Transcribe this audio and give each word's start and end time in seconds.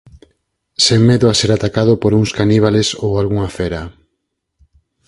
sen 0.85 1.01
medo 1.09 1.25
a 1.29 1.37
ser 1.39 1.51
atacado 1.53 1.93
por 2.01 2.11
uns 2.19 2.29
caníbales 2.39 2.87
ou 3.03 3.09
algunha 3.15 3.49
fera. 3.57 3.81